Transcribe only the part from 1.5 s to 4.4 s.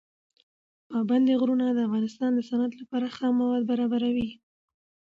د افغانستان د صنعت لپاره خام مواد برابروي.